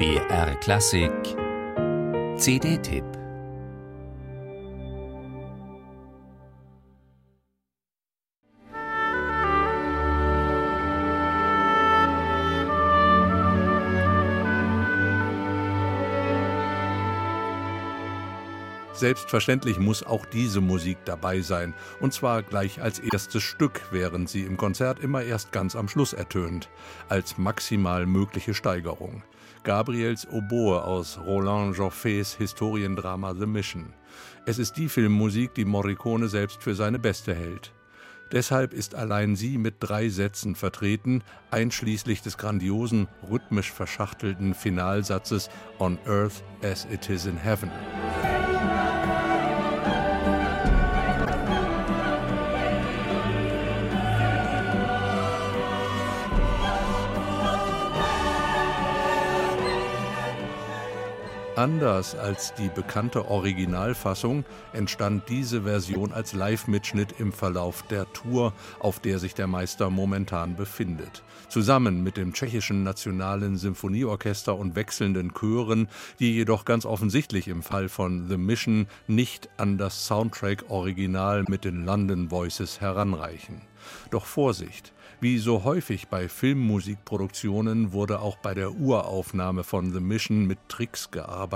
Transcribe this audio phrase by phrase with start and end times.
[0.00, 1.12] BR Klassik
[2.38, 3.04] CD-Tipp
[18.94, 24.44] Selbstverständlich muss auch diese Musik dabei sein, und zwar gleich als erstes Stück, während sie
[24.44, 26.70] im Konzert immer erst ganz am Schluss ertönt,
[27.10, 29.22] als maximal mögliche Steigerung.
[29.62, 33.92] Gabriels Oboe aus Roland Joffés Historiendrama The Mission.
[34.46, 37.72] Es ist die Filmmusik, die Morricone selbst für seine beste hält.
[38.32, 45.98] Deshalb ist allein sie mit drei Sätzen vertreten, einschließlich des grandiosen, rhythmisch verschachtelten Finalsatzes On
[46.06, 47.70] Earth as it is in Heaven.
[61.60, 68.98] Anders als die bekannte Originalfassung entstand diese Version als Live-Mitschnitt im Verlauf der Tour, auf
[68.98, 71.22] der sich der Meister momentan befindet.
[71.50, 77.90] Zusammen mit dem tschechischen Nationalen Symphonieorchester und wechselnden Chören, die jedoch ganz offensichtlich im Fall
[77.90, 83.60] von The Mission nicht an das Soundtrack-Original mit den London Voices heranreichen.
[84.10, 84.94] Doch Vorsicht!
[85.22, 91.10] Wie so häufig bei Filmmusikproduktionen wurde auch bei der Uraufnahme von The Mission mit Tricks
[91.10, 91.49] gearbeitet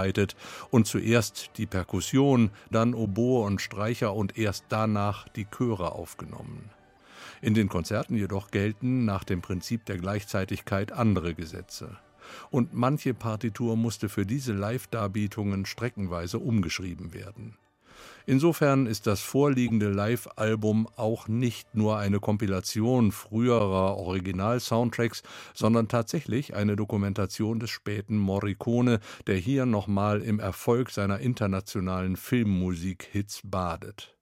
[0.71, 6.71] und zuerst die Perkussion, dann Oboe und Streicher und erst danach die Chöre aufgenommen.
[7.41, 11.97] In den Konzerten jedoch gelten nach dem Prinzip der Gleichzeitigkeit andere Gesetze.
[12.51, 17.57] Und manche Partitur musste für diese Live-Darbietungen streckenweise umgeschrieben werden.
[18.27, 26.77] Insofern ist das vorliegende Live-Album auch nicht nur eine Kompilation früherer Original-Soundtracks, sondern tatsächlich eine
[26.77, 34.15] Dokumentation des späten Morricone, der hier nochmal im Erfolg seiner internationalen Filmmusik-Hits badet.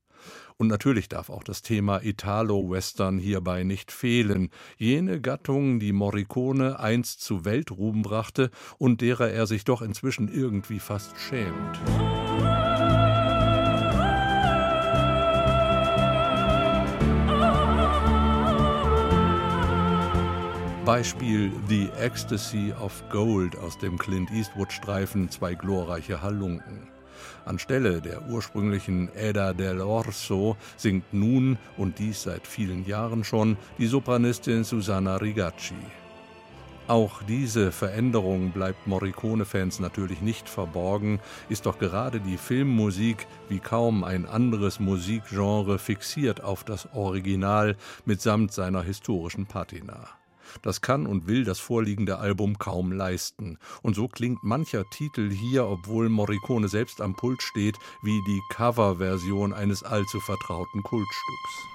[0.57, 7.21] Und natürlich darf auch das Thema Italo-Western hierbei nicht fehlen, jene Gattung, die Morricone einst
[7.21, 11.81] zu Weltruhm brachte und derer er sich doch inzwischen irgendwie fast schämt.
[20.93, 26.87] Beispiel The Ecstasy of Gold aus dem Clint Eastwood-Streifen Zwei glorreiche Halunken.
[27.47, 33.87] Anstelle der ursprünglichen Eda del Orso singt nun, und dies seit vielen Jahren schon, die
[33.87, 35.73] Sopranistin Susanna Rigacci.
[36.89, 44.05] Auch diese Veränderung bleibt Morricone-Fans natürlich nicht verborgen, ist doch gerade die Filmmusik wie kaum
[44.05, 50.11] ein anderes Musikgenre fixiert auf das Original mitsamt seiner historischen Patina.
[50.61, 53.59] Das kann und will das vorliegende Album kaum leisten.
[53.83, 59.53] Und so klingt mancher Titel hier, obwohl Morricone selbst am Pult steht, wie die Coverversion
[59.53, 61.72] eines allzu vertrauten Kultstücks.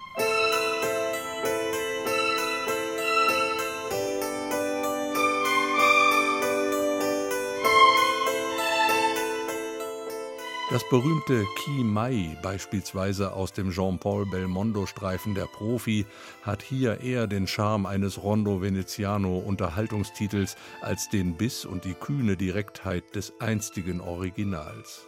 [10.69, 16.05] Das berühmte Ki Mai, beispielsweise aus dem Jean-Paul Belmondo-Streifen Der Profi,
[16.41, 22.35] hat hier eher den Charme eines Rondo Veneziano Unterhaltungstitels als den Biss und die kühne
[22.35, 25.07] Direktheit des einstigen Originals.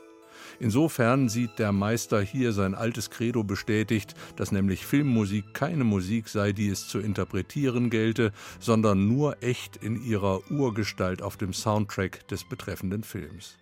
[0.62, 6.54] Insofern sieht der Meister hier sein altes Credo bestätigt, dass nämlich Filmmusik keine Musik sei,
[6.54, 8.32] die es zu interpretieren gelte,
[8.62, 13.58] sondern nur echt in ihrer Urgestalt auf dem Soundtrack des betreffenden Films.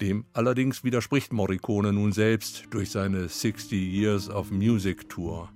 [0.00, 5.50] Dem allerdings widerspricht Morricone nun selbst durch seine 60 Years of Music Tour.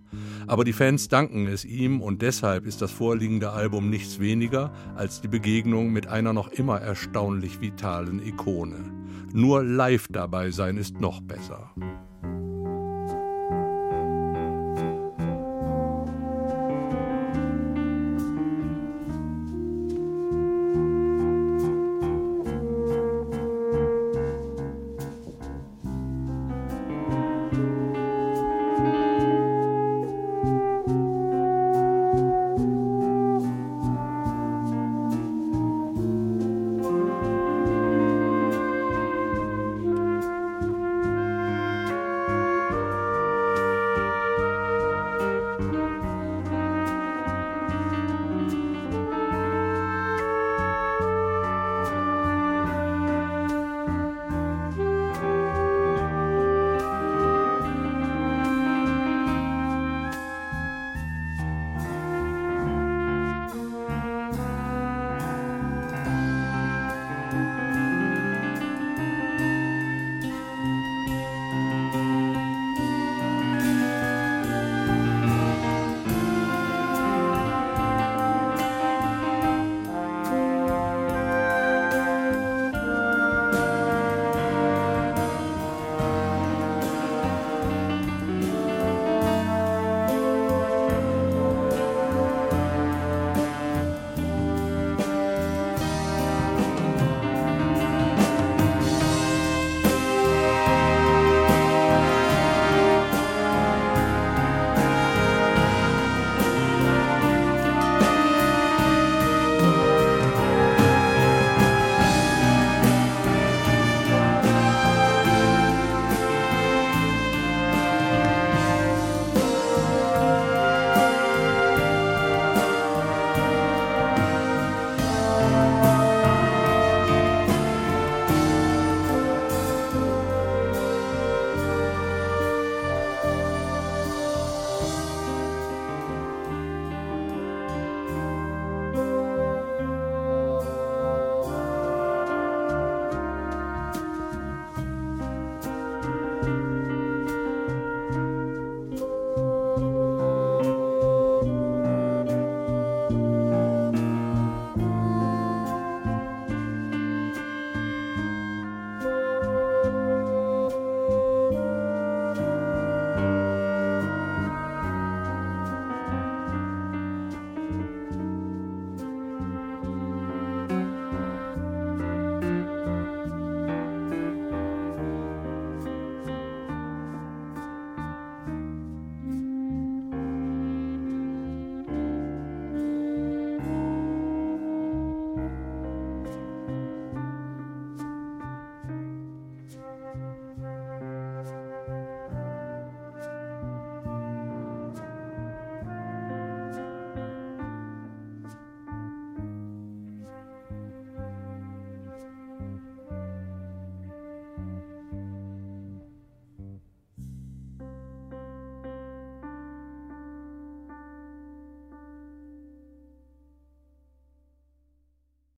[0.47, 5.21] Aber die Fans danken es ihm und deshalb ist das vorliegende Album nichts weniger als
[5.21, 8.93] die Begegnung mit einer noch immer erstaunlich vitalen Ikone.
[9.33, 11.72] Nur live dabei sein ist noch besser.